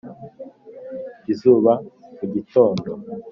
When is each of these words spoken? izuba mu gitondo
izuba 1.31 1.71
mu 2.17 2.25
gitondo 2.33 2.91